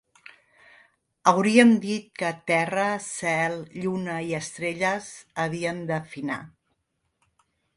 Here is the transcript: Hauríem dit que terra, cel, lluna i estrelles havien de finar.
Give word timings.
Hauríem 1.31 1.73
dit 1.83 2.07
que 2.21 2.31
terra, 2.51 2.87
cel, 3.09 3.59
lluna 3.83 4.17
i 4.31 4.33
estrelles 4.41 5.11
havien 5.45 5.85
de 5.93 6.01
finar. 6.15 6.41